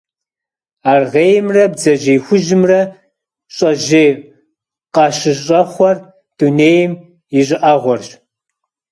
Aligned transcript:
Аргъеймрэ 0.91 1.63
бдзэжьей 1.71 2.19
хужьымрэ 2.25 2.81
щӀэжьей 3.55 4.09
къащыщӀэхъуэр 4.93 5.97
дунейм 6.37 6.91
и 7.39 7.41
щӀыӀэгъуэрщ. 7.47 8.09